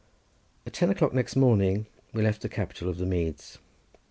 At 0.65 0.73
ten 0.73 0.89
o'clock 0.89 1.13
next 1.13 1.35
morning 1.35 1.85
we 2.11 2.23
left 2.23 2.41
the 2.41 2.49
capital 2.49 2.89
of 2.89 2.97
the 2.97 3.05
meads. 3.05 3.59